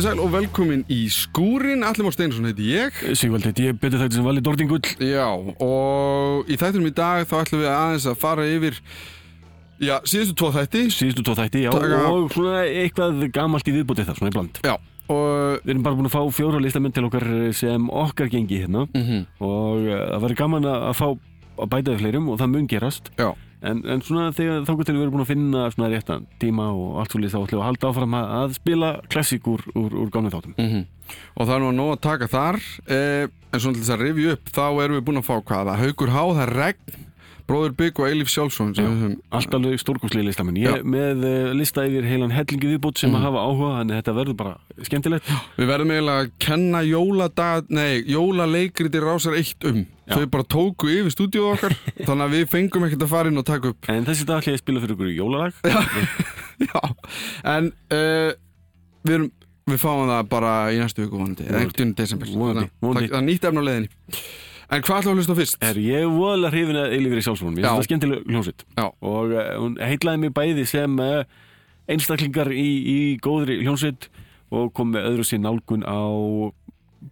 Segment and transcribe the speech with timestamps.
[0.00, 3.00] Komið sæl og velkomin í skúrin, Allir Már Steinsson heiti ég.
[3.20, 5.26] Sigvald heiti ég, betur þetta sem vali Dordingull Já,
[5.60, 8.78] og í þættinum í dag þá ætlum við aðeins að fara yfir
[9.84, 10.86] Já, síðustu tvo þætti.
[10.96, 14.62] Síðustu tvo þætti, já, Taka- og svona eitthvað gamalt í viðbútið það, svona í bland.
[14.64, 14.74] Já,
[15.12, 17.28] og Við erum bara búin að fá fjóra listamenn til okkar
[17.60, 18.86] sem okkar gengi hérna.
[18.96, 22.72] Mm og uh, það væri gaman að fá að bæta við fleirum og það mun
[22.72, 23.12] gerast.
[23.20, 26.70] Já, en, en svona þegar þá til við erum búin að finna svona réttan tíma
[26.72, 30.14] og allt svolítið þá ætlum við að halda áfram að, spila klassík úr, úr, úr
[30.14, 30.56] gamlega þáttum.
[30.58, 32.56] Mm og það er nú að nóg að taka þar.
[32.86, 35.72] Eh, En svona til þess að rifja upp Þá erum við búin að fá hvaða?
[35.80, 36.98] Haukur Há, það er Regn
[37.50, 38.90] Bróður Bygg og Eilif Sjálfsson sem Já.
[38.90, 40.70] við höfum- Allt alveg stórkostlega listamenn Já.
[40.76, 43.18] Ég með uh, lista yfir heilan hellingi viðbútt sem Mhm.
[43.18, 44.52] að hafa áhuga þannig þetta verður bara
[44.86, 49.82] skemmtilegt Við verðum eiginlega að kenna jóladag, nei, jólaleikriti rásar eitt um.
[50.06, 50.14] Já.
[50.16, 51.74] Þau bara tóku yfir stúdíóð okkar,
[52.06, 53.90] þannig að við fengum ekkert að fara inn og taka upp.
[53.90, 55.52] En þessi dag ætla ég að spila fyrir ykkur í jólalag
[56.66, 56.80] Já,
[57.50, 58.30] en uh,
[59.06, 59.30] við, erum,
[59.70, 61.62] við fáum það bara í næstu viku vonandi, eða Vonandi.
[61.62, 62.32] einhvern tíðan desember.
[63.14, 63.90] Það, nýtt efn á leiðinni.
[64.70, 65.60] En hvað við að hlusta fyrst?
[65.66, 68.64] Er ég voðalega hrifin að Eilífri sjálfsvonum Ég finnst það skemmtileg hljómsveit.
[68.78, 71.24] Og uh, hún heitlaði mig bæði sem uh,
[71.90, 74.06] einstaklingar í, í góðri hljómsveit
[74.50, 75.98] Og kom með öðru sér nálgun á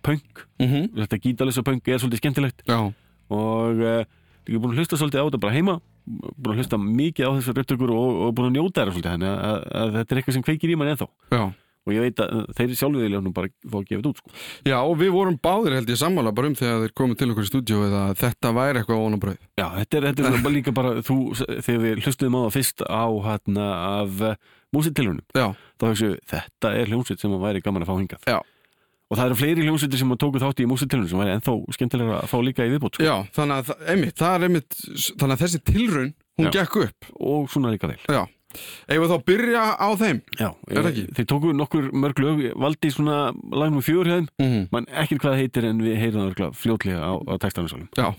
[0.02, 0.46] punk.
[0.58, 0.88] Mm -hmm.
[1.02, 2.62] Þetta gítalessa punk er svolítið skemmtilegt.
[2.66, 2.92] Já,
[3.28, 4.04] Og uh,
[4.48, 5.80] ég er búin að hlusta svolítið á þetta bara heima.
[6.08, 9.12] Búin að hlusta mikið á þessar upptökur og, og búin að njóta þeirra svolítið.
[9.12, 11.08] Þannig að, að, að þetta er eitthvað sem kveikir í mann ennþá.
[11.30, 11.42] Já.
[11.88, 14.20] Og ég veit að uh, þeir sjálfur vilja nú bara fá að gefa þetta út
[14.20, 14.34] sko.
[14.68, 17.46] Já, og við vorum báðir held ég sammála bara um þegar þeir komið til okkur
[17.46, 19.40] í stúdíó eða þetta væri eitthvað óna brauð.
[19.58, 21.18] Já, þetta er, þetta er bara líka bara þú,
[21.64, 23.66] þegar við hlustuðum á það fyrst á hérna
[24.04, 24.36] af uh,
[24.76, 25.48] músitilunum Já,
[25.80, 28.36] þá hugsaðu, þetta er hljómsveit sem að væri gaman að fá hingað Já.
[29.08, 32.28] og það eru fleiri hljómsveitir sem tóku þátt í músitilunum sem væri ennþá skemmtilega að
[32.28, 33.06] fá líka í viðbót sko.
[33.08, 34.76] já, þannig að, einmitt, einmitt,
[35.14, 36.52] þannig að þessi tilraun, hún Já.
[36.58, 37.08] gekk upp.
[37.16, 38.22] og svona líka vel Já,
[39.02, 40.20] við þá byrja á þeim?
[40.40, 40.82] Já, Er
[41.18, 43.18] þeir tóku nokkur mörg lög valdi svona
[43.52, 44.68] lagnum þeim Mm -hmm.
[44.72, 48.14] mann ekkert hvað heitir en við heyrum það fljótlega á, á textanum svolum Já,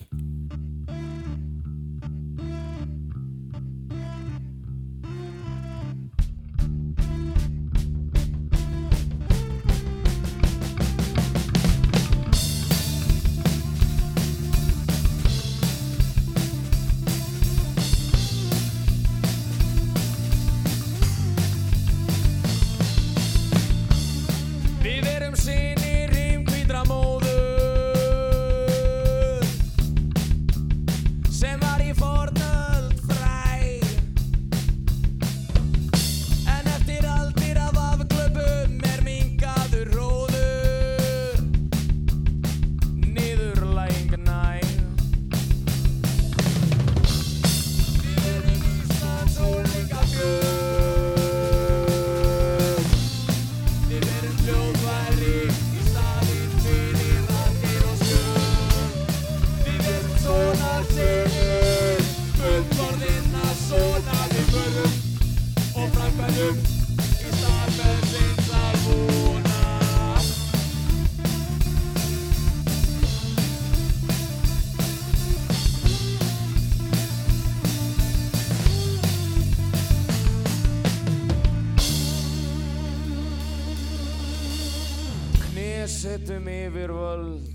[85.60, 87.48] Knésettum yfir völd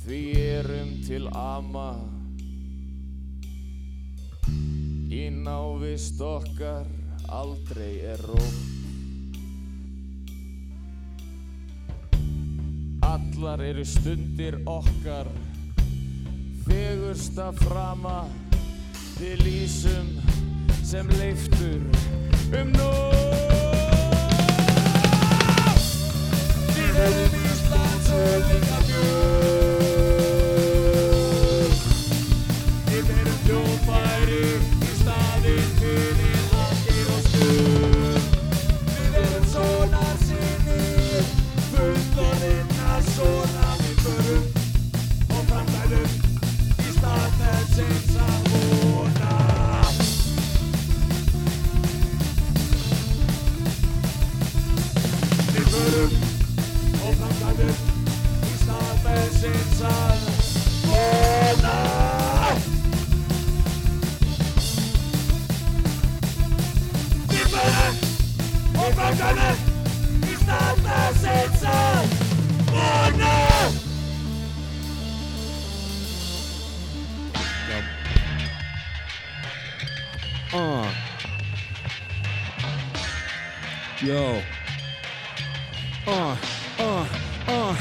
[0.00, 1.90] Því erum til ama.
[5.12, 6.88] Í návist okkar
[7.28, 9.36] aldrei er rótt.
[13.10, 15.28] Allar eru stundir okkar
[16.64, 18.22] Fegursta frama.
[19.20, 20.16] Við lýsum
[20.80, 21.84] sem leiftur
[22.56, 23.17] um nótt
[26.98, 28.67] Við erum Íslands ólíka
[80.50, 80.90] Uh.
[84.00, 84.40] Yo.
[86.06, 86.36] uh,
[86.80, 87.06] uh,
[87.48, 87.76] uh.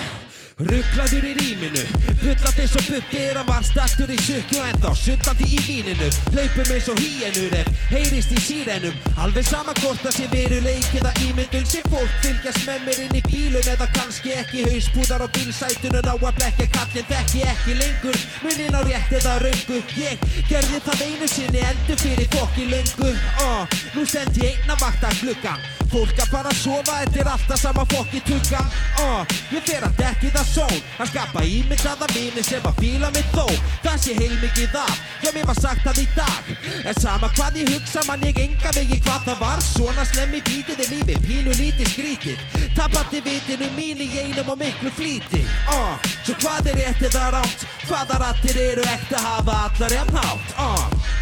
[0.59, 4.89] Rugglaður í rýminu Bullandi eins og bubbi er að var startur í sukku En þá
[4.99, 8.97] suttandi í víninu Hlaupum eins og hýjenur ef heyrist í sírenum.
[9.23, 13.21] Alveg sama hvort það sé veruleik eða ímyndun Sem fólk fylgjast með mér inn í
[13.29, 18.19] bílum Eða kannski ekki hauspúðar á bílsætunum Á að blekja kallin þekki ekki lengur.
[18.43, 23.13] Munin á rétt eða röngu Ég gerði það einu sinni endur fyrir fokki löngu.
[23.45, 27.59] Uh, Nú stend ég einna vakta gluggan Fólk að fara að sofa, þetta er alltaf
[27.61, 28.59] sama fokki tugga.
[28.99, 33.27] Uh, Ég fer að dekki það són Að skapa ímyndaða vini sem að fíla mig
[33.33, 33.45] þó.
[33.83, 36.49] Það sé heilmikið af, já mér var sagt það í dag.
[36.89, 39.63] En sama hvað ég hugsa man ég enga vegi hvað það var.
[39.67, 42.43] Svona slemmi bítið er lífi, pínu lítið skrítið.
[42.77, 45.43] Tapandi vitinu mín í einum og miklu flýti.
[45.69, 50.57] Uh, Svo hvað er rétt eða rátt, hvaða rattir eru ekta hafa allar jafn hátt?
[50.57, 51.15] Uh,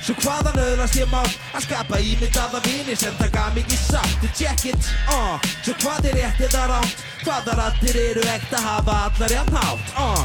[0.00, 4.26] Svo hvaðan öðlast ég má að skapa ímyndaða vini sem taka mikið sátt.
[4.34, 5.36] Check it, uh.
[5.60, 10.22] Svo hvað er rétt eða rátt Hvaða rattir eru ekta hafa allar jafn hátt uh.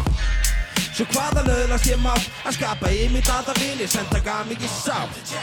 [0.95, 5.33] Svo hvaðan öðlast ég má að skapa ímyndaða vini sem taka mikið sátt.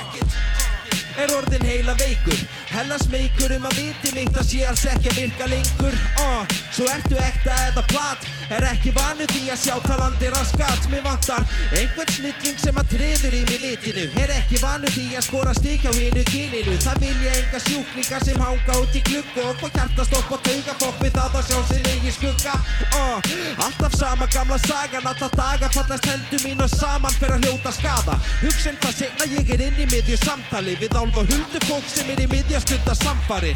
[1.20, 2.40] Er orðin heila veikur
[2.72, 5.96] Hella smeykur um að viti mitt að sé alls ekki að virka lengur.
[6.22, 8.22] Uh, Svo ertu ekta eða plat?
[8.52, 10.86] Er ekki vanu því að sjá talandi raskat?
[10.92, 11.44] Mér vantar
[11.76, 14.06] einhvern snilling sem að treður í mig litinu.
[14.22, 16.78] Er ekki vanu því að skora stík hjá hinu kyninu.
[16.84, 21.16] Það vilja enga sjúklingar sem hanga út í gluggu Og hvað hjartastopp og taugafokk við
[21.18, 22.56] það að sjá sin eigi skugga.
[22.96, 23.32] Uh,
[23.66, 28.16] Alltaf sama gamla sagan Alltaf daga fallast hendur mín og saman fyrir að hljóta skada
[28.40, 32.10] Hugsa um hvað segna ég er inn í miðju samtali Við álfa huldu fólk sem
[32.14, 33.52] er í miðja stunda samfari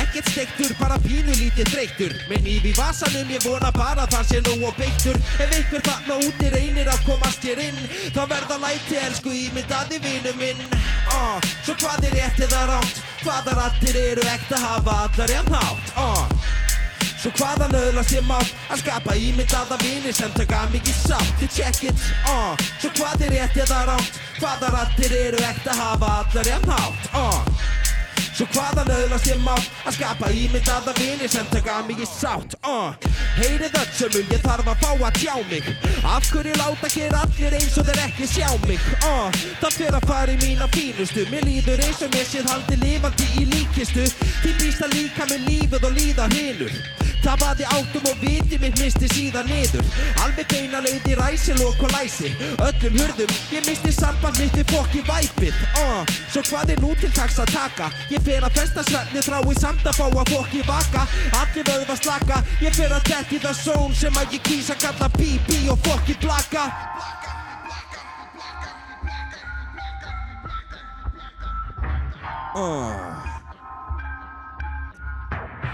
[0.00, 2.12] Ekkert steiktur, bara pínu lítið þreyttur.
[2.30, 5.18] Með nýf í vasanum ég vona bara það sé nú og beittur.
[5.42, 7.80] Ef einhver þarna úti reynir að komast hér inn
[8.14, 10.62] Þá verða læti elsku ímyndaði vinu minn.
[11.12, 15.92] Uh, Svo hvað er rétt eða rátt Hvaða rattir eru ekta hafa allar jafn hátt?
[15.98, 16.56] Uh,
[17.18, 18.52] Svo hvaðan öðlast ég mátt?
[18.70, 21.42] Að skapa ímyndaða vini sem taka mikið sátt.
[21.42, 26.14] Ég check it, uh, svo hvað er rétt eða rátt Hvaða rattir eru ekta hafa
[26.22, 27.10] allar jafn hátt?
[27.18, 27.86] Uh,
[28.38, 32.92] Svo hvaðan öðlast ég mátt að skapa ímyndaða vini sem taka mikið sátt uh.
[33.34, 35.66] Heyrið öll sömul, ég þarf að fá að tjá mig
[36.06, 39.40] Af hverju láta hér allir eins og þeir ekki sjá mig uh.
[39.58, 43.28] Það fyrir að fara í mína fínustu Mér líður eins og mér séð haldi lifandi
[43.42, 46.80] í líkistu Því býst að líka með lífið og líða hinur
[47.24, 49.84] Tapaði áttum og viti mitt misti síðan niður.
[50.24, 52.32] Alveg beina leið í ræsilok og læsi.
[52.64, 55.62] Öllum hurðum, ég misti samband mitt við fokki væpið.
[55.82, 57.90] Uh, Svo hvað er nú til taks að taka?
[58.12, 61.06] Ég fer að festa svefni þrái samt að fá að fokki vaka.
[61.40, 65.60] Allir vöðva slaka Ég fer að dekki það són sem að ég kýsa kalla pí-pí
[65.70, 66.66] og fokki blaka.
[72.58, 73.27] Uh.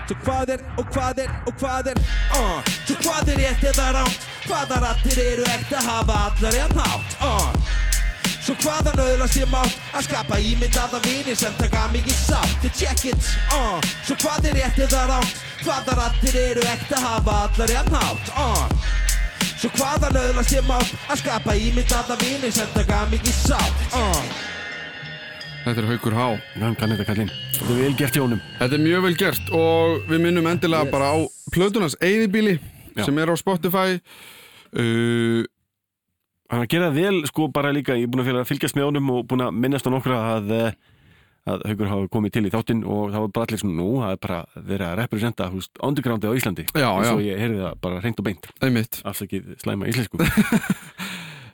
[0.05, 2.01] Svo hvað er og hvað er og hvað er
[2.37, 2.59] uh.
[2.85, 7.71] Svo hvað er rétt eða rátt Hvaða rattir eru ekta hafa allar jafn hátt uh.
[8.45, 13.07] Svo hvaðan öðlast ég mátt að skapa ímyndaða vini sem taka mikið sátt Ég check
[13.15, 13.81] it, uh.
[14.05, 18.91] Svo hvað er rétt eða rátt Hvaða rattir eru ekta hafa allar jafn hátt uh.
[19.55, 24.21] Svo hvaðan öðlast ég mátt að skapa ímyndaða vini sem taka mikið sátt uh.
[25.65, 26.25] Þetta er Haukur Há
[26.61, 27.31] Hann kann þetta kallinn.
[27.57, 31.11] Þetta er vel gert hjónum Þetta er mjög vel gert og við minnum endilega bara
[31.17, 31.19] á
[31.55, 32.59] plötunars Eyðibíli
[32.95, 33.07] Já.
[33.07, 33.97] sem er á Spotify.
[34.77, 35.41] Uh,
[36.53, 39.15] Hann að gera það vel sko bara líka Ég er búin að fylgjast með honum
[39.17, 40.77] og búin að minnast á nokkra að eh,
[41.45, 44.15] að Haugur hafa komið til í þáttinn og það var bara allir svona nú, það
[44.15, 46.65] er bara verið að representa húst, undergroundi á Íslandi.
[46.73, 47.27] Já, og svo já.
[47.27, 48.49] ég heyrði það bara reynd og beint.
[48.65, 50.21] Einmitt, afsakið slæma íslensku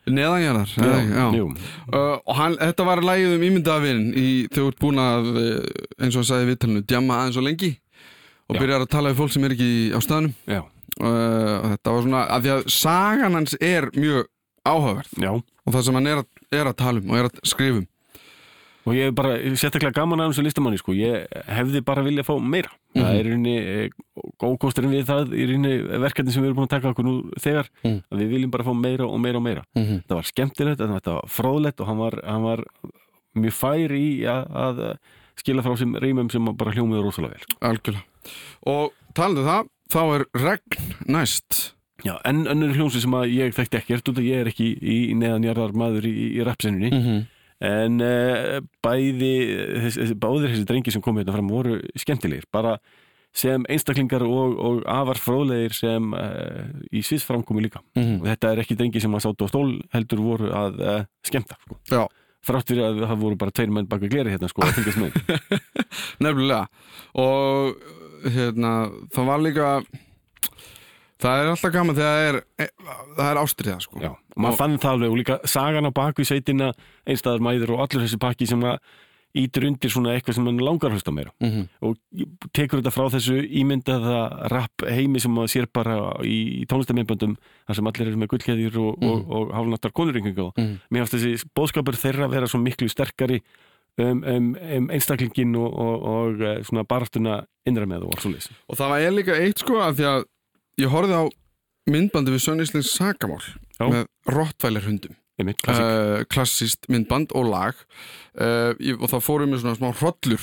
[0.08, 0.72] neðanjarðar.
[1.90, 5.54] Uh, og hann, þetta var lægið um ímyndaðavinn í þegar þú ert búin að uh,
[6.00, 7.70] eins og hann sagði viðtalinu, djamma aðeins og lengi
[8.50, 8.60] og Já.
[8.62, 10.34] byrjar að tala við fólk sem er ekki á staðnum.
[10.50, 14.26] Uh, og þetta var svona, af því að sagan hans er mjög
[14.66, 15.30] áhugaverð já.
[15.32, 17.86] og það sem hann er að, er að tala um og er að skrifa um
[18.86, 20.92] og ég er bara sérstaklega gaman að þessu listamanni sko.
[20.96, 23.18] ég hefði bara viljað fá meira það Mhm.
[23.18, 23.90] er í rauninni
[24.40, 27.68] góðkosturinn við það í rauninni verkefni sem við erum búin að taka okkur nú þegar
[27.84, 28.02] Mm.
[28.12, 30.02] við viljum bara fá meira og meira og meira mm -hmm.
[30.02, 32.64] þetta var skemmtilegt, þetta var fróðlegt og hann var, hann var
[33.36, 34.96] mjög fær í að, að
[35.36, 38.04] skila frá sem reymum sem bara hljómiður rosalega vel algjörlega
[38.66, 43.76] og talandi um það, þá er regn næst Já, en önnur hljómsveit sem ég þekkti
[43.76, 47.26] ekkert út að ég er ekki í, í neðanjarðar maður í, í rapsenunni -hmm.
[47.60, 49.34] En uh, bæði
[49.86, 52.78] þessi, báðir þessi drengi sem komu hérna fram voru skemmtilegir, bara
[53.36, 57.82] sem einstaklingar og, og afar fróðlegir sem uh, í sviðs framkomi líka.
[57.98, 58.22] Mhm.
[58.22, 61.60] og þetta er ekki drengi sem að sátu á stól heldur voru að uh, skemmta
[61.60, 61.78] sko.
[61.92, 62.02] Já,
[62.48, 65.18] þrátt fyrir að það voru bara tveir menn baka gleri hérna sko að fylgjast með.
[66.24, 66.64] Nefnilega.
[67.20, 67.76] Og
[68.26, 68.72] hérna,
[69.14, 69.72] það var líka
[71.20, 72.66] það er alltaf gaman þegar það er, e,
[73.18, 74.00] það er ástriða sko.
[74.02, 76.72] Já, og maður fann það alveg og líka sagan á baku í sveitina,
[77.06, 78.80] einstæðar mæður og allir þessi pakki sem að
[79.38, 81.68] ítur undir svona eitthvað sem mann langar að hlusta meira Mhm.
[81.86, 81.96] og
[82.52, 85.94] tekur þetta frá þessu ímyndaða rap heimi sem maður sér bara
[86.26, 87.36] í, í tónlistamindböndum
[87.68, 90.80] þar sem allir eru með gullkeðjur og, og, og hálfnattar konurringingu Mhm.
[90.90, 93.38] mér finnst þessi bóðskapur þeirra vera svo miklu sterkari
[93.98, 98.50] um, um, um einstaklingin og, og, og eh, svona baraftuna innra með og svo leys
[98.68, 100.24] og það var ég líka eitt sko að því að
[100.80, 101.24] ég horfði á
[101.90, 103.42] myndbandi við Sönnislings sakamál
[103.78, 103.86] Já.
[103.86, 107.78] með rottvælir hundum einmitt, klassik uh, klassist myndband og lag.
[108.36, 110.42] Uh, ég, og það fórum með svona smá hrollur.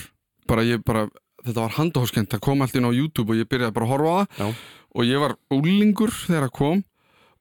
[0.50, 1.04] Bara ég bara,
[1.44, 4.10] þetta var handahóskent það kom allt inn á YouTube og ég byrjaði bara að horfa
[4.10, 4.40] á það.
[4.42, 4.48] Já.
[4.88, 6.82] og ég var úlingur þegar það kom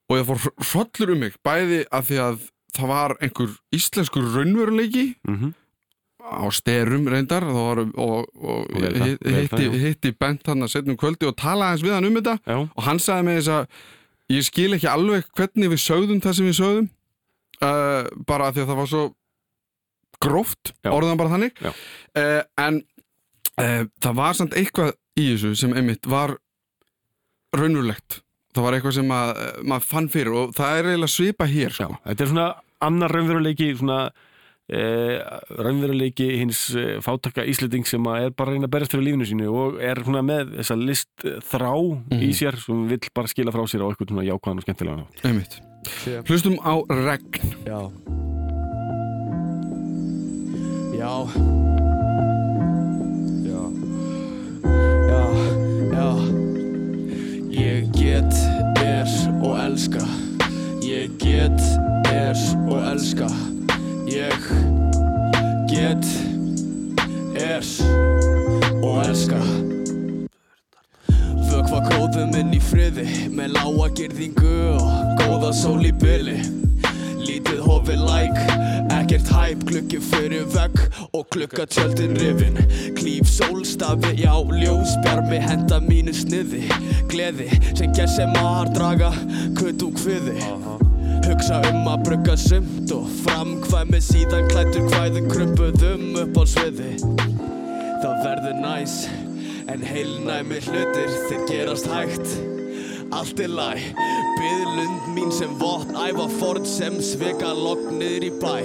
[0.07, 2.37] og ég fór hrollur um mig bæði að því að
[2.77, 5.53] það var einhver íslenskur raunveruleiki mm
[6.27, 9.77] á styrum reyndar var, og, og, Og vel það, hitt- vel hitti, já.
[9.85, 12.35] hitti Bent hann að setja um kvöldi og talaði hans við hann um þetta.
[12.45, 16.37] Já, og hann sagði með þess að ég skil ekki alveg hvernig við sögðum það
[16.39, 16.89] sem við sögðum.
[17.57, 19.03] Uh, bara því að það var svo
[20.21, 21.63] gróft, orðan bara þannig.
[21.63, 22.81] Uh, en
[23.61, 26.35] uh, það var samt eitthvað í þessu sem einmitt var
[27.57, 28.21] raunverulegt.
[28.55, 29.31] Það var eitthvað sem að,
[29.69, 31.89] maður fann fyrir og það er eiginlega svipa hér sko.
[32.07, 32.47] þetta er svona
[32.87, 33.97] annar raunveruleiki svona
[34.69, 35.19] eh,
[35.57, 39.27] raunveruleiki hins eh, fátaka Íslending sem að er bara að reyna að berast fyrir lífinu
[39.29, 41.71] sínu og er svona með þessa list eh, þrá
[42.19, 45.75] í sér sem vill bara skila frá sér á eitthvað svona jákvæðan og skemmtilega
[46.27, 47.51] hlustum á regn.
[47.67, 47.79] Já.
[50.97, 51.13] Já.
[53.47, 53.61] Já.
[55.07, 55.23] Já,
[55.95, 56.09] já.
[57.57, 58.33] Ég get,
[58.83, 59.07] er
[59.41, 60.03] og elska.
[60.83, 61.61] Ég get,
[62.11, 62.35] er
[62.67, 63.29] og elska
[64.07, 64.39] Ég
[65.67, 66.05] get,
[67.35, 67.63] er
[68.83, 69.39] og elska.
[71.49, 73.03] Vökva króðum inn í friði
[73.35, 76.37] með lága girðingu og góða sól í byli
[77.27, 78.39] Lítið hofi læk,
[78.95, 80.79] ekkert hæp, glukki fyrir vegg
[81.11, 82.55] og klukka tjöldin rifin.
[82.95, 86.63] Klíf sólstafi, já, ljósbjarmi, henda mínu sniði.
[87.11, 89.11] Gleði sem gessi mar draga,
[89.59, 90.76] kutt og kviði
[91.27, 96.91] Hugsa um að brugga sumt og framkvæmi síðan klættur kvæðum krumpuðum upp á sviði.
[97.99, 98.93] Það verður næs
[99.67, 102.31] En heilnæmi hlutir þeir gerast hægt.
[103.11, 103.67] Allt er læ
[104.37, 108.55] Byðlund mín sem vott Æfa ford sem svika lokk niður í bæ.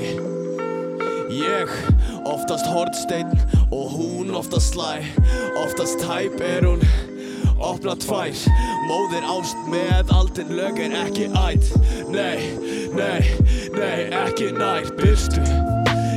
[1.34, 1.74] Ég
[2.28, 3.34] oftast hortsteinn
[3.72, 5.00] Og hún oftast slæ
[5.64, 6.86] Oftast tæp er hún
[7.62, 8.34] Opna tvær.
[8.88, 11.70] Móðir ást með aldin lög er ekki ætt
[12.10, 12.50] Nei,
[12.96, 13.22] nei,
[13.76, 14.90] nei, ekki nær.
[14.98, 15.44] Byrstu.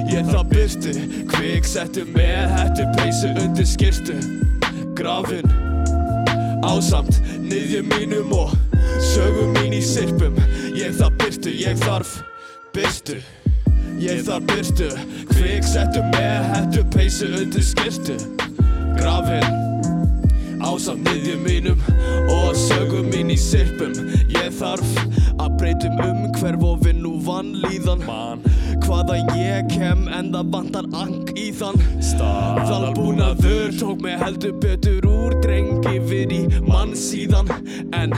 [0.10, 0.96] Ég það byrstu.
[1.32, 4.18] Kviksettu með hættu peysu undir skirtu
[4.98, 5.66] Grafin.
[6.66, 8.54] Ásamt niðjum mínum og
[9.04, 10.38] sögum mín í sirpum
[10.76, 12.16] Ég það byrtu, ég þarf
[12.76, 13.20] byrtu
[14.02, 14.90] Ég þarf byrtu
[15.34, 18.18] Kviksettu með hættu peysu undir skirtu
[18.98, 19.75] Grafin
[20.64, 21.82] Ásamt niðjum mínum
[22.32, 23.94] og sögum mín í sirpum.
[24.32, 24.96] Ég þarf
[25.42, 28.44] að breytum um hverf og vinn nú vannlíðan Man.
[28.86, 31.80] Hvaða ég kem en það vantar ang í þann.
[32.70, 37.50] Þalbúnaður tók mig heldur betur úr dreng yfir í mann síðan.
[37.96, 38.14] En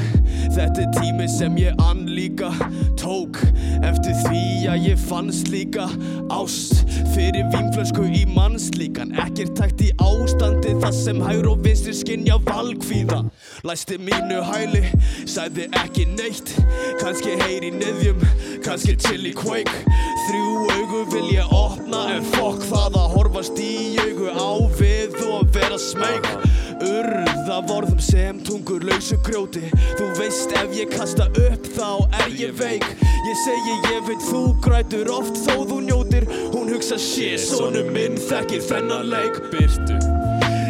[0.56, 2.52] þetta er tími sem ég ann líka.
[3.00, 3.42] Tók
[3.86, 5.88] Eftir því að ég fannst líka
[6.34, 6.88] ást
[7.18, 9.14] Fyrir vínflösku í mannslíkan.
[9.22, 13.24] Ekkert takt í ástandi það sem hægur og vinstri skinja valkvíða.
[13.68, 14.84] Læsti mínu hæli,
[15.26, 16.54] sagði ekki neitt.
[17.02, 18.22] Kanski heyri niðjum,
[18.66, 19.82] kannski chill í quake.
[20.28, 23.74] Þrjú augu vil ég opna en fokk það að horfast í
[24.04, 26.32] augu á við og vera smeg
[26.86, 29.66] Urða vorðum sem tungur lausu grjóti.
[29.98, 31.90] Þú veist ef ég kasta upp þá
[32.24, 32.86] er ég veik.
[33.28, 36.30] Ég segi ég veit þú grætur oft þó þú njótir.
[36.54, 39.42] Hún hugsa shit, sonu minn þekkir þennan leik.
[39.52, 39.98] Byrtu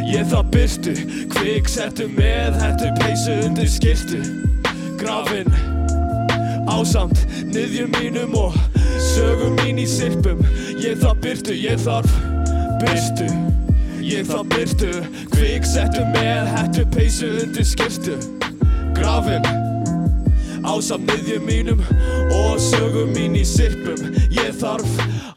[0.07, 0.91] Ég það byrtu,
[1.33, 4.21] kviksettu með hættu peysu undir skirtu
[5.01, 5.51] Grafin
[6.71, 8.55] Ásamt niðjum mínum og
[9.11, 10.39] sögum mín í sirpum
[10.79, 12.15] Ég það byrtu, ég þarf
[12.79, 13.27] byrtu
[14.07, 14.89] Ég það byrtu,
[15.33, 18.13] kviksettu með hættu peysu undir skirtu
[18.95, 19.43] Grafin
[20.63, 21.81] Ásamt niðjum mínum
[22.31, 24.93] og sögum mín í sirpum Ég þarf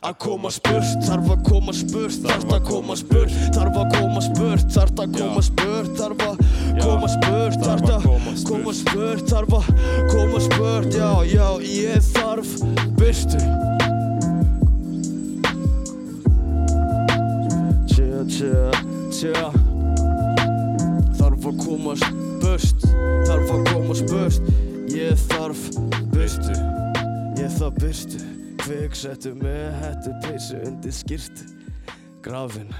[0.06, 4.68] að koma spurt, þarf að koma spurt, þarf að koma spurt Þarf að koma spurt,
[4.76, 6.38] þarf að koma spurt, þarf að
[6.78, 8.08] koma spurt Þarf að
[8.46, 9.72] koma spurt, þarf að
[10.14, 10.94] koma spurt.
[10.94, 12.54] Já, já, ég þarf
[13.00, 13.99] byrtu
[18.30, 18.70] Tjö,
[19.10, 19.32] tjö
[21.18, 22.06] Þarf komast
[22.38, 22.84] börst
[23.26, 24.46] Þarf að komast börst
[24.94, 25.64] Ég þarf
[26.14, 26.54] byrstu
[27.40, 28.22] Ég þarf byrstu
[28.62, 31.50] Kviksettu með hættu peysu undir skýrtu
[32.22, 32.70] Grafin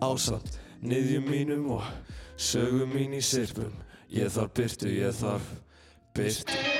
[0.00, 1.84] Ásamt Niðjum mínum og
[2.40, 3.76] sögum mín í sirpum
[4.08, 5.56] Ég þarf byrtu, ég þarf
[6.16, 6.79] byrtu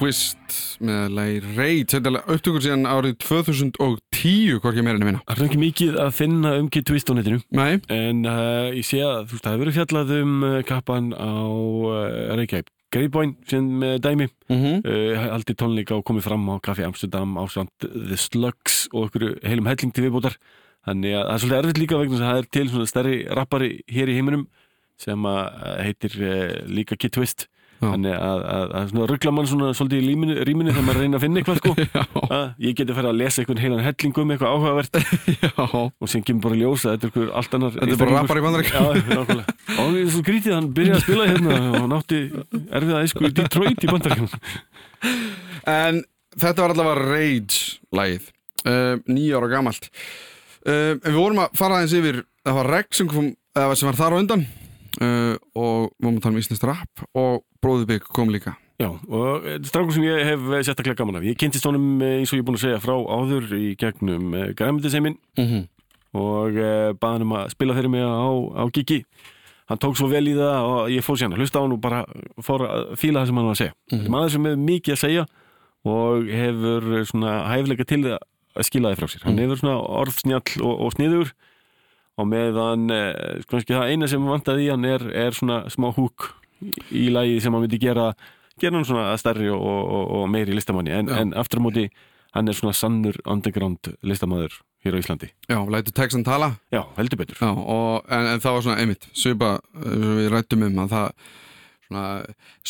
[0.00, 1.86] Twist með lagi Rage.
[1.92, 5.20] Þetta er upptökur síðan árið 2010, hvorki meira en að minna.
[5.28, 8.86] Það er ekki mikið að finna um Kid Twist á netinu Nei, En uh, ég
[8.88, 13.36] sé að þú veist, það hefur verið fjallað um uh, kappan á uh, Reykjavík Greifbóin
[13.46, 17.84] sem með dæmi mm uh, haldi tónleika og komið fram á Kaffi Amsterdam á samt
[17.84, 20.40] The Slugs og okkur heilum helling til viðbútar
[20.88, 23.16] þannig að það er svolítið erfitt líka vegna þess að það er til svona stærri
[23.38, 24.48] rappari hér í heiminum
[25.00, 26.18] sem að uh, heitir
[26.72, 27.46] líka Kid Twist.
[27.80, 31.24] Þannig að, að, að ruggla mann svona svolítið í líminu, rýminu þegar maður reyna að
[31.24, 31.72] finna eitthvað sko.
[32.36, 34.98] Að, ég geti að fara að lesa einhvern heilan helling um eitthvað áhugavert.
[35.44, 35.52] Já.
[35.64, 38.40] og sem kemur bara í ljósa þetta er einhver allt annar Þetta er bara rappar
[38.40, 39.56] í nákvæmlega.
[39.80, 42.20] Og það er svo grítið, hann byrjaði að spila hérna og hann átti
[42.68, 44.32] erfiða æsku í Detroit í bandaríkjum
[45.70, 46.00] En
[46.36, 48.30] þetta var allavega Rage-lagið.
[48.60, 49.88] Uh, nýja ára gamalt.
[50.66, 54.00] Uh, en við vorum að fara aðeins yfir, það var Rex sem, kom, sem var
[54.00, 54.44] þar á undan.
[55.00, 58.54] Uh, og við vorum að tala um Íslands rap og Bróðubik kom líka.
[58.80, 61.22] Já, og er strákur sem ég hef sérstaklega gaman af.
[61.28, 64.30] Ég kynntist honum eh, eins og ég er búin að segja frá áður í gegnum
[64.56, 65.66] græmyndiseimin Mm -hmm.
[66.14, 66.52] og
[67.00, 69.04] baði hann um að spila fyrir mig á, á Gigi.
[69.68, 72.04] Hann tók svo vel í það og ég fór sérna hlusta á hann og bara
[72.42, 73.74] fór að fíla það sem hann var að segja.
[73.92, 74.10] Mm Mhm.
[74.10, 75.26] Maður sem hefur mikið að segja
[75.84, 78.18] og hefur svona hæfleika til það
[78.56, 79.22] að skila þið frá sér.
[79.24, 81.32] Hann hefur svona orðsnjall og, og sniður
[82.18, 86.32] og meðan eh, kannski það eina sem vantaði í hann er, er svona smá húk
[86.90, 88.10] í lagi sem hann myndi gera
[88.60, 90.92] gera hann svona stærri og, og, og meiri listamanni.
[90.94, 91.86] En, en aftur á móti
[92.36, 95.30] hann er svona sannur underground listamaður hér á Íslandi.
[95.50, 96.54] Já, lætu Texan tala.
[96.72, 97.40] Já, heldur betur.
[97.40, 101.08] Já, og, en, en það var svona einmitt svipa við rættum um að það
[101.88, 102.04] svona,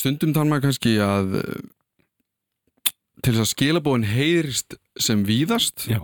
[0.02, 1.36] stundum tala maður kannski að
[3.20, 6.00] til þess að skilabóin heyrist sem víðast Já,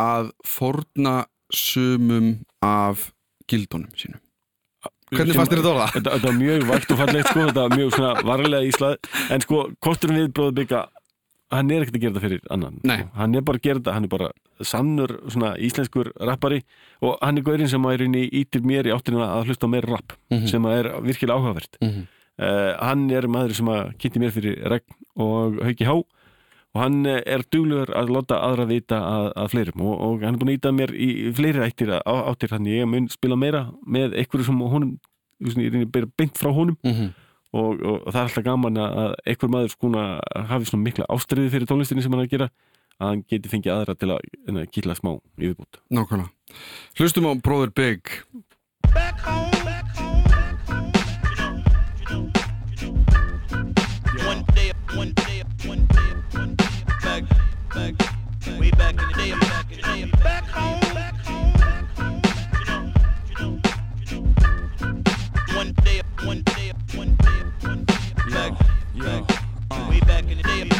[0.00, 3.10] að forna sumum af
[3.50, 4.23] gildunum sínum
[5.14, 5.86] Hvernig Sem- fannst þér þetta orða?
[5.94, 8.96] Þetta, þetta var mjög vægt og fallegt sko, þetta var mjög svona varlega íslað
[9.30, 10.80] en sko, kosturinn við bróður bygga
[11.54, 12.96] hann er ekkert að gera þetta fyrir annan Nei.
[12.98, 13.08] sko.
[13.20, 14.28] hann er bara að gera þetta, hann er bara
[14.64, 16.62] sannur svona íslenskur rappari
[17.02, 19.66] og hann er gaurinn sem að er inn í ítir mér í áttina að hlusta
[19.66, 20.46] á meira rapp Mhm.
[20.50, 22.06] sem að er virkilega áhugavert Mhm.
[22.40, 25.94] uh, hann er maður sem að kynnti mér fyrir regn og hauki há
[26.74, 29.84] og hann eh, er duglegur að láta aðra vita að, að fleirum.
[29.86, 32.90] Og, og hann er búin að íta mér í, fleiri ættir á, áttir þannig ég
[32.90, 36.78] mun spila meira með einhverju sem honum þú veist, ég reyni bara beint frá honum.
[36.86, 37.12] Mhm.
[37.54, 40.04] og, og, og það er alltaf gaman að að einhver maður skona
[40.50, 42.50] hafi svona mikla ástriði fyrir tónlistinni sem hann er að gera
[42.98, 46.30] að hann geti fengið aðra til að, að kýtla smá yfirbútt Nákvæmlega.
[46.98, 48.10] Hlustum á Bróður Big.
[48.90, 49.53] One
[58.96, 62.22] back in the day, back in the day, back home, back home, back home,
[62.58, 62.92] you know,
[63.28, 63.60] you know,
[64.00, 65.56] you know.
[65.56, 67.94] One day, one day, one day, one day,
[68.30, 68.52] back,
[69.70, 70.24] back, way back.
[70.24, 70.73] In the day, back in the day, back.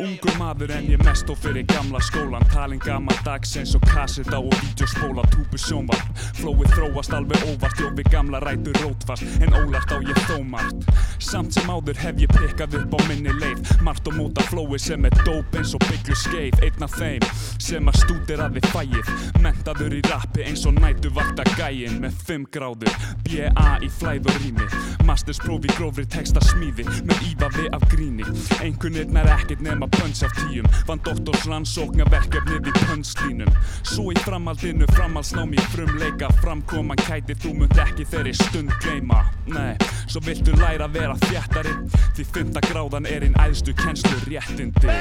[0.00, 4.38] Ungur maður en ég mest og fyrir gamla skólan Talin gammal dags eins og kasseta
[4.38, 6.22] og vídeospóla Túbu sjónvarp.
[6.38, 9.26] Flóið þróast alveg óvart Jófi gamla rætur rótfast.
[9.44, 10.88] En ólart á ég þó margt.
[11.20, 13.74] Samt sem áður hef ég pikkað upp á minni leið.
[13.84, 16.64] Margt og móta flóið sem er dóp eins og bygglu skeið.
[16.64, 17.28] Einn af þeim
[17.60, 19.12] sem að stúdir að við fæið
[19.44, 23.76] Mentaður í rappi eins og nætu vakta gæin Með 5 gráður B.A.
[23.84, 24.70] í flæð og rými.
[25.04, 26.88] Masterspróf í grófri texta smíði.
[27.04, 28.24] Með ívafi af gríni.
[28.64, 30.68] Einhvernir nær ekkert nema pönns af tíum.
[30.88, 36.30] Vann doktors rannsókna verkefnið í pönnslínum Svo í framhaldinu framhaldsnámi í frumleika.
[36.42, 39.24] Framkoman kæti þú munt ekki þeirri stund gleyma.
[39.50, 39.74] Nei,
[40.06, 41.74] svo viltu læra að vera þjættari
[42.16, 44.96] Því fymta gráðan er einn æðstu kennslu réttindi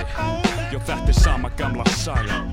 [0.73, 2.43] Jó þetta er sama gamla saga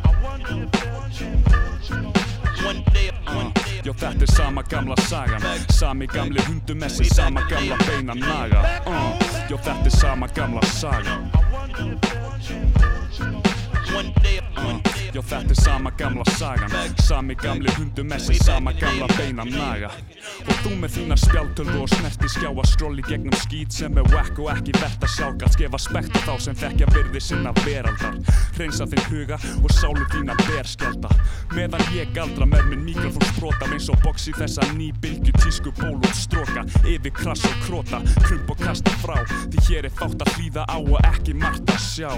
[2.64, 5.42] One day, one day, Jó þetta er sama gamla sagan.
[5.68, 8.62] Sami gamli hundumessi, sama gamla beina naga.
[8.86, 9.12] Uh.
[9.50, 11.30] Jó þetta er sama gamla sagan
[14.22, 14.40] day.
[15.16, 16.72] Jó þetta er sama gamla sagan.
[17.00, 19.88] Sami gamli hundumessi, sama gamla beina naga.
[20.44, 24.36] Og þú með þína spjáltölu og snerti skjá að skróli gegnum skít sem er whack
[24.42, 28.18] og ekki verðt að sjálfgalt Gefa spekt á þá sem þekkja virði sinna veraldar.
[28.58, 31.08] Hreinsa þinn huga og sálu þína berskjálta
[31.54, 36.12] Meðan ég galdra með minn mikrofón sprota eins og í þessa nýbylgju tísku ból og
[36.16, 39.16] stróka Yfir krass og króta, krump og kasta frá.
[39.48, 42.10] Því hér er fátt að hlýða á og ekki margt að sjá.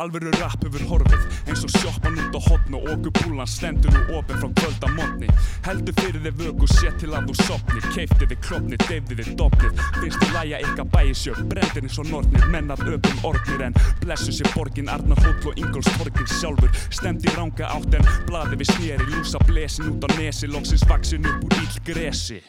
[0.00, 4.18] Alvöru rap hefur horfið eins og sjoppan út á hotn og okkur búlan stendur nú
[4.18, 5.30] opinn frá kvölda mótni
[5.66, 9.74] Heldur fyrir þið vöku, sé til að þú sopnir Keifti þið klopnir, deyfði þið dopnir
[9.98, 14.36] Finnst þið læja eitthvað bæjisjör, brendir eins og nornir Menn af öpum orgnir en blessu
[14.36, 16.72] sér borgin Arnar Hóll og Ingóls torgin sjálfur.
[16.92, 21.26] Stemd í ranga átt en blaði við sneri Lúsa blesin út á nesi, loksins vaksin
[21.26, 22.40] upp úr ill gresi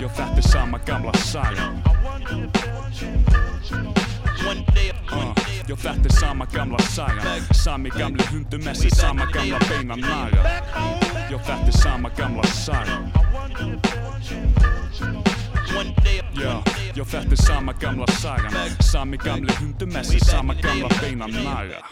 [0.00, 1.66] Jó þetta er sama gamla saga.
[5.10, 5.39] Uh,
[5.70, 7.54] day, Jó þetta er sama gamla saga.
[7.54, 10.42] Sami gamli hundumessi, sama gamla beina naga
[11.30, 12.98] Jó þetta er sama gamla saga.
[15.76, 16.62] One day, Já,
[16.94, 21.82] jó þetta er sama gamla sagan Sami gamli hundumessi, sama gamla beina naga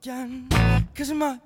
[0.00, 0.48] again.
[0.94, 1.40] Cause it might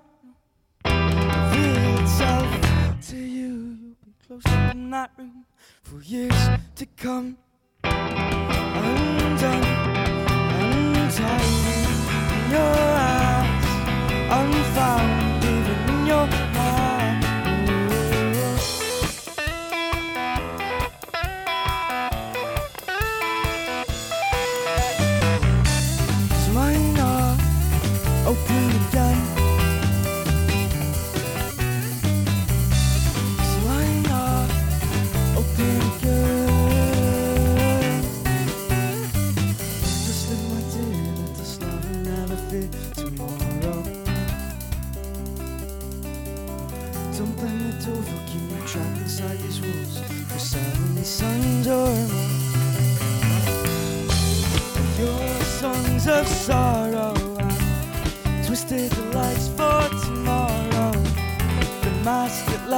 [0.85, 3.77] reveal itself to you.
[3.81, 5.45] You'll be close in that room
[5.83, 7.37] for years to come.
[7.85, 9.65] Undone,
[10.61, 11.55] untidy,
[12.35, 13.65] in your eyes,
[14.31, 15.20] unfound.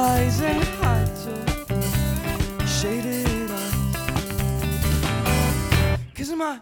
[0.03, 1.45] Lies and hides your
[2.67, 3.95] shaded eyes.
[6.15, 6.61] Cause might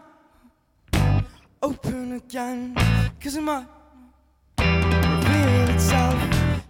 [1.60, 2.60] open again.
[3.20, 3.66] Cause I might
[4.58, 6.18] reveal itself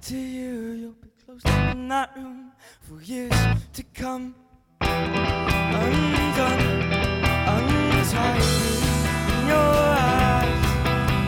[0.08, 0.54] to you.
[0.80, 3.38] You'll be closed up in that room for years
[3.76, 4.34] to come.
[5.82, 6.62] Undone
[7.54, 8.52] untidy
[9.34, 9.72] in your
[10.08, 10.64] eyes,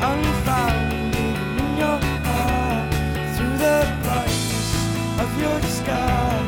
[0.09, 0.34] unfound
[5.85, 6.44] sky.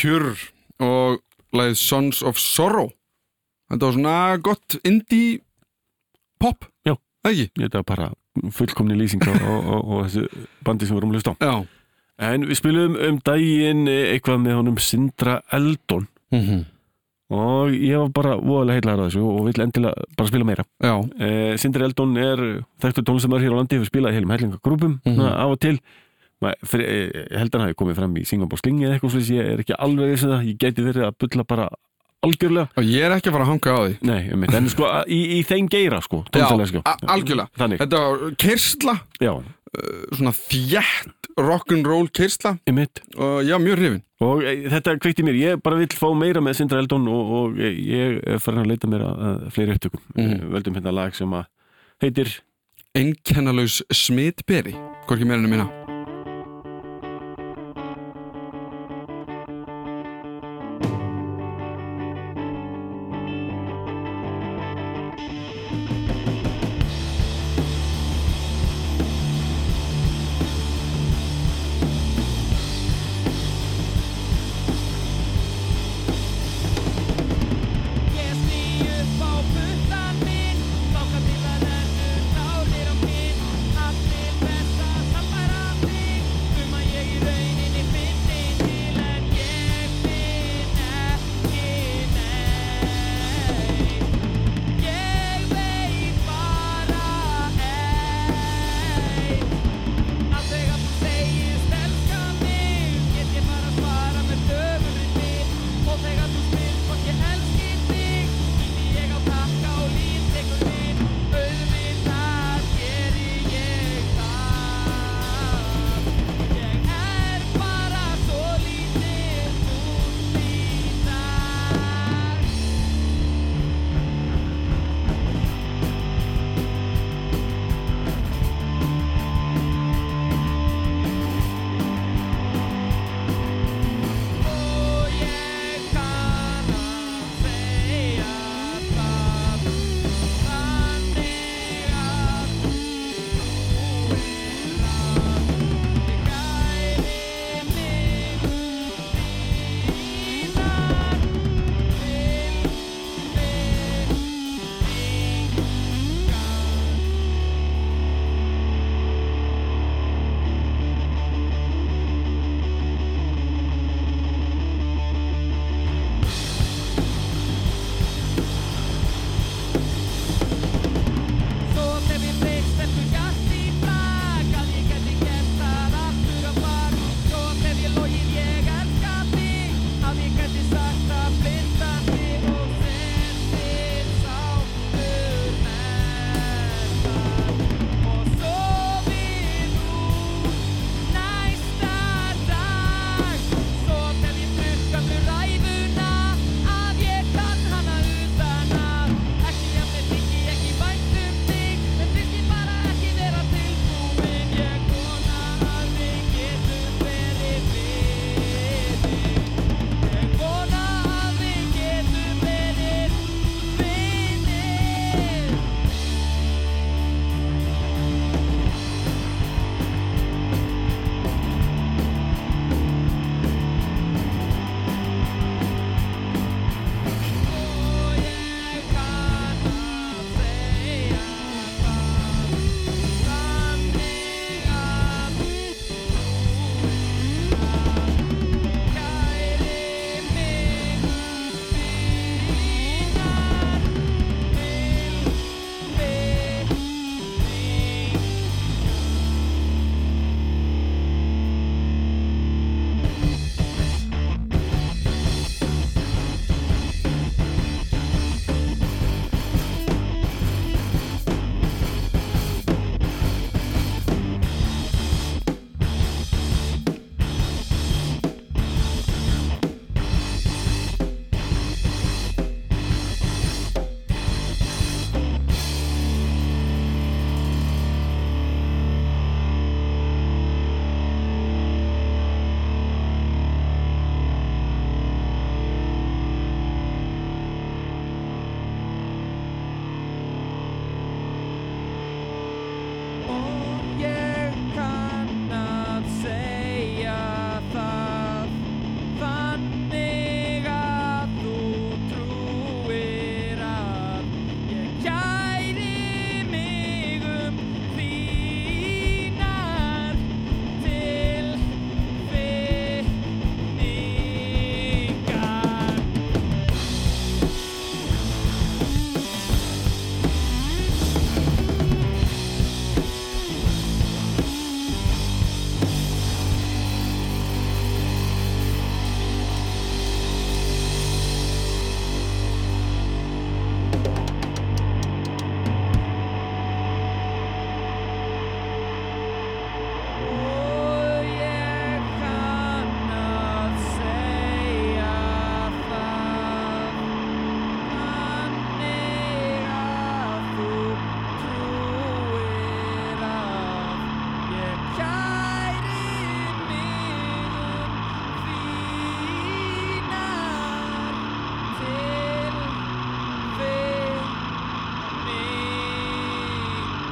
[0.00, 0.32] Cure
[0.80, 1.20] og
[1.52, 2.88] lagið Sons of Sorrow.
[3.70, 5.40] Þetta var svona gott indie
[6.40, 6.96] pop Já.
[7.28, 7.50] Ekki?
[7.58, 8.08] Þetta er bara
[8.56, 10.24] fullkomni lýsing á, á, á þessu
[10.64, 11.36] bandi sem við erum að hlusta á.
[11.44, 11.54] Já.
[12.30, 16.06] En við spilum um daginn eitthvað með honum Sindra Eldon.
[16.30, 16.60] Mm -hmm.
[17.30, 20.64] og ég var bara voðalega heitlaður að þessu og vill endilega bara spila meira.
[20.80, 22.38] Eh, Sindri Eldon er
[22.80, 25.80] þekktur tónlistamæður hér á landi hefur spilað í heilum hellingagrúpum mm af og til
[26.40, 29.30] fyrir, eh, ég held að hann hafi komið fram í Singapore Sling eða eitthvað slús,
[29.34, 31.68] ég er ekki alveg þess að ég gæti verið að bulla bara
[32.26, 32.68] algjörlega.
[32.76, 33.94] Og ég er ekki að fara að hanga á því.
[34.10, 36.82] Nei, um en sko í, í þeim geira sko, Já, sko.
[36.84, 37.48] algjörlega.
[37.60, 39.32] Þannig, Þetta var kyrsla, já,
[40.18, 42.56] svona þjætt rock'n'roll kyrsla
[43.16, 44.02] og já, mjög hrifin.
[44.20, 47.60] Og e, þetta kveikti mér, ég bara vill fá meira með Sindra Eldon og, og
[47.60, 50.02] e, ég farin að leita mér að, að fleiri upptökum.
[50.18, 50.34] Mm.
[50.52, 51.46] Völdum hérna lag sem að
[52.04, 52.34] heitir
[52.98, 54.74] Einkennalaus smitberi.
[55.08, 55.89] Hvorki meira en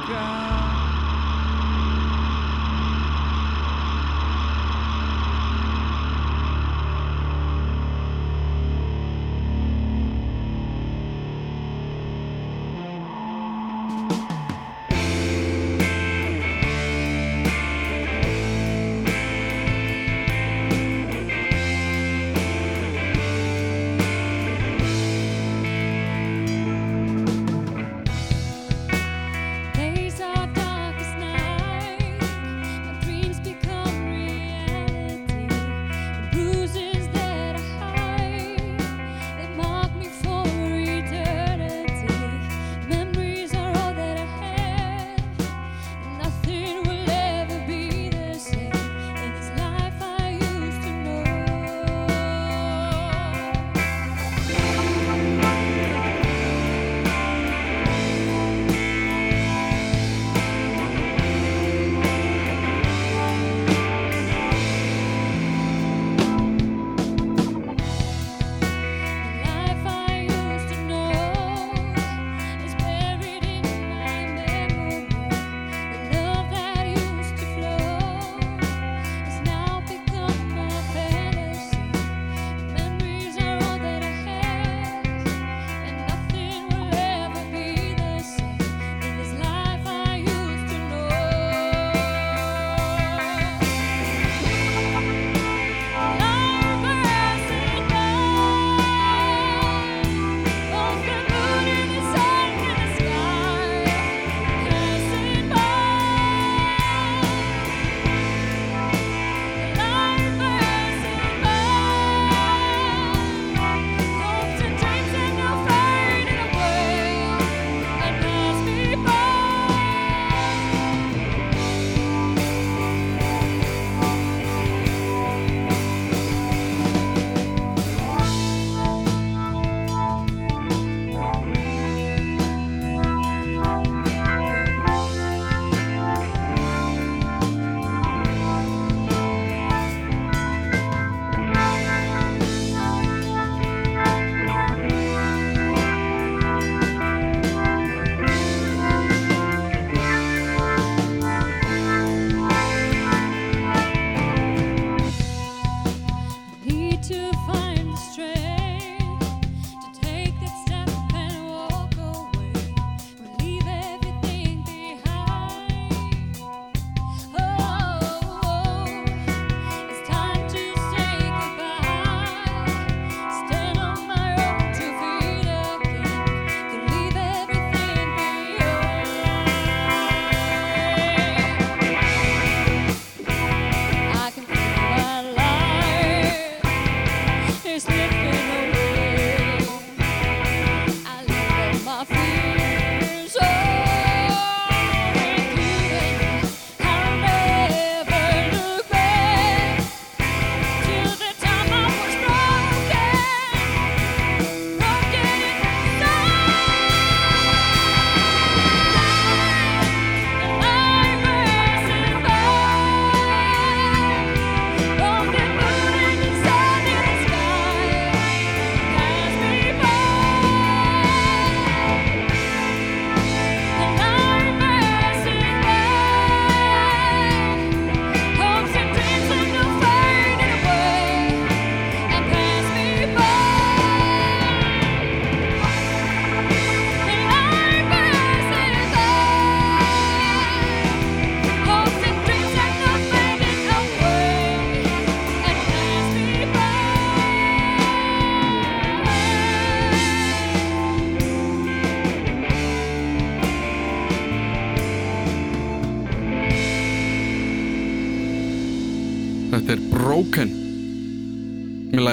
[0.09, 0.48] God.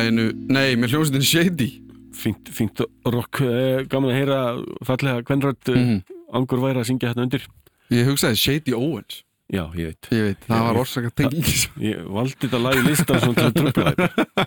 [0.07, 1.69] laginu, nei, með hljómsveitin Shady.
[2.17, 4.41] Fynnt, fynnt rock, eh, gaman að heyra
[4.89, 6.19] fallega hvernröld eh, mm -hmm.
[6.33, 7.47] Angur væri að syngja hérna undir.
[7.91, 9.23] Ég hugsaði Shady Owens.
[9.47, 12.83] Já, ég veit, ég veit Það ég, var orsaka tengis Ég valdi þetta lag í
[12.83, 14.47] listan svona til að tröfla þetta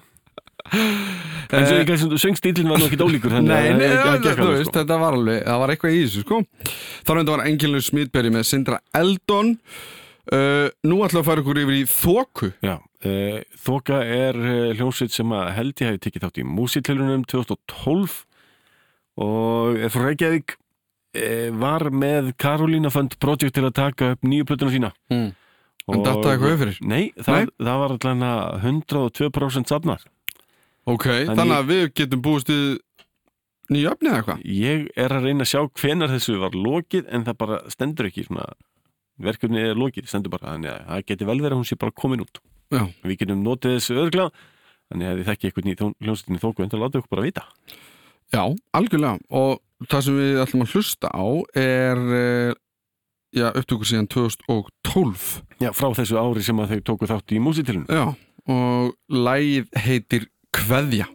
[1.55, 1.80] En svo eh.
[1.80, 4.76] ég gæti að söngstílinn var nokkið ólíkur Nei, nei, nei ja, þú veist, sko.
[4.76, 6.41] þetta var alveg það var eitthvað í þessu, sko.
[7.07, 9.55] Þá reyndi var Engilnur Smítberg með Sindra Eldon.
[10.30, 12.76] Uh, Nú ætlaðu að fara ykkur yfir í Þóku Já.
[13.00, 18.16] Eh, Þoka er eh, hljómsveit sem að held ég hafi tekið þátt í músitleilunum 2012
[19.24, 20.58] og frá Reykjavík
[21.16, 25.30] eh, var með Karolina Fund Project til að taka upp nýju plötuna sína mm.
[25.89, 26.74] En dattaði eitthvað yfir?
[26.86, 27.56] Nei, það, nei?
[27.70, 30.06] það var alltaf 102% safnar
[30.84, 32.60] Ok, þannig, þannig að við getum búist í
[33.72, 37.24] nýju öfni eða eitthvað Ég er að reyna að sjá hvenar þessu var lokið en
[37.32, 38.28] það bara stendur ekki
[39.24, 41.95] verkefni er lokið, stendur bara þannig að það geti vel verið að hún sé bara
[41.95, 42.84] komin út Já.
[43.03, 44.47] Við getum notið þessu öðruglega
[44.89, 47.45] þannig að þið þekki eitthvað í hljómsveitinni þóku en það láta ykkur bara vita.
[48.30, 48.43] Já,
[48.78, 49.20] algjörlega.
[49.34, 51.26] Og það sem við ætlum að hlusta á
[51.59, 52.57] er eh,
[53.36, 57.86] já, upptökur síðan 2012 Já, frá þessu ári sem að þau tóku þátt í músitilinu
[57.88, 58.05] Já,
[58.49, 61.07] og lægið heitir Kveðja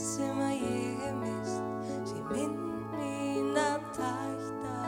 [0.00, 1.70] sem að ég hef mist
[2.08, 4.78] Sé mynd mín að tæta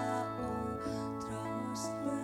[0.43, 0.87] og
[1.23, 2.19] trosna.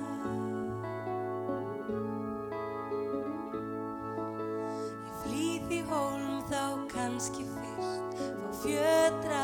[5.06, 6.64] Ég flýð í hólm þá
[6.94, 8.18] kannski fyrst.
[8.18, 9.37] Fá fjötratnir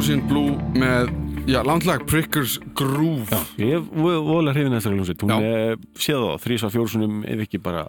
[0.00, 1.10] Lucien Blue með,
[1.44, 3.26] já, landlag Prickers Groove.
[3.28, 5.24] Já, ég hef vo- voðalega hrifin þessari hljómsveit.
[5.26, 7.82] Hún er séð á þrísvar fjórusunum ef ekki bara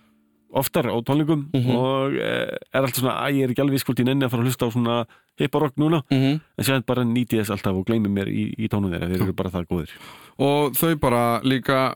[0.51, 1.45] oftar á tónleikum.
[1.55, 1.71] Mhm.
[1.71, 4.43] og eh, er alltaf svona að ég er ekki alveg skult í nenni að fara
[4.43, 5.05] að hlusta á svona
[5.39, 6.03] hipparokk núna.
[6.11, 6.41] Mhm.
[6.59, 9.33] en séðan bara nýti þess alltaf og gleymi mér í, í tónum þeirra, þeir eru
[9.33, 9.89] bara það góðir.
[10.37, 11.95] Og þau bara líka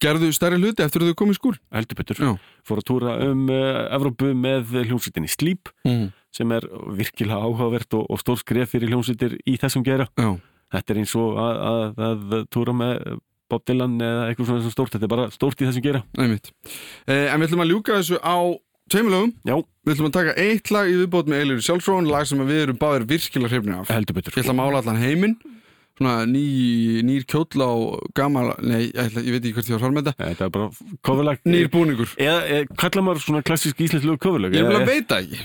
[0.00, 1.58] gerðu stærri hluti eftir að þau komið skúr.
[1.74, 5.68] Heldur betur, fór að túra um uh, Evrópu með hljómsveitinni Sleep.
[5.84, 6.12] Mm.
[6.36, 6.66] Sem er
[6.98, 10.06] virkilega áhugavert og, og stór skref fyrir hljómsveitir í þessum gera.
[10.20, 10.34] Já,
[10.76, 13.16] þetta er eins og að, að, að túra með
[13.50, 14.94] Bob Dylan eða eitthvað svona stórt.
[14.96, 16.04] Þetta er bara stórt í þessum gera.
[16.18, 16.52] Einmitt.
[17.06, 18.36] Eh, En við ætlum að ljúka þessu á
[18.90, 19.56] tveimilögum Já,
[19.86, 22.80] Við ætlum að taka eitt lag í viðbót með Eilur Sjálfsfrón lag sem við erum
[22.80, 23.90] báðir virkilega hrifni af.
[23.90, 24.10] Ég
[24.42, 25.36] ætla að mála allan heiminn.
[25.96, 26.42] Svona ný,
[27.08, 27.72] nýr kjóll á
[28.18, 30.26] gamal, nei, ég, ætla, ég veit ekki hvert ég var að fara með þetta.
[30.28, 31.38] Þetta er bara coverlag.
[31.48, 32.10] Nýr búningur.
[32.20, 34.58] Eða, eða kallar maður svona klassísk íslensk lög coverlag?
[34.58, 35.40] Ég vil að veita ekki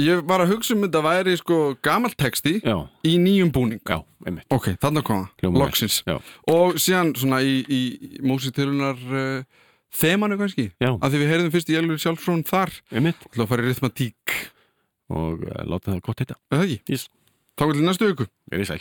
[0.00, 3.98] Ég var að hugsa um þetta væri sko gamalt texti Já, í nýjum búning já,
[4.24, 5.64] einmitt Ok, þarna koma, Hljómar vel.
[5.66, 6.14] loksins Já.
[6.48, 7.80] Og síðan svona í, í
[8.24, 9.44] músitillunar uh,
[9.92, 10.94] þemanu kannski Já.
[10.96, 14.36] Af því við heyrðum fyrst í Elur Sjálfsfrón þar Einmitt að fara í rithmatík
[15.12, 16.80] Og uh, láta það gott heita Er það ekki?
[16.96, 17.06] Yes.
[17.60, 18.80] Þá til næstu viku Er í sæl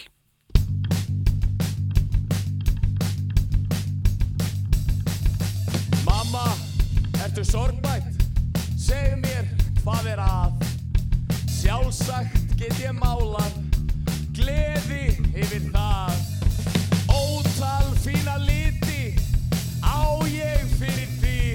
[6.05, 6.47] Mamma,
[7.25, 8.07] ertu sorgbætt?
[8.81, 9.49] Segðu mér
[9.83, 10.70] hvað er að
[11.61, 13.51] Sjálfsagt get ég málað
[14.33, 16.15] Gleði yfir það.
[17.13, 19.13] Ótal fína liti
[19.85, 21.53] Á ég fyrir því.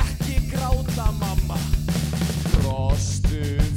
[0.00, 1.60] Ekki gráta mamma.
[2.56, 3.69] Brostu